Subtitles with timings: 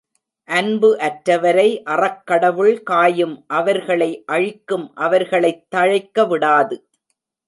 [0.49, 6.77] அன்பு அற்றவரை அறக்கடவுள் காயும் அவர்களை அழிக்கும் அவர்களைத் தழைக்கவிடாது.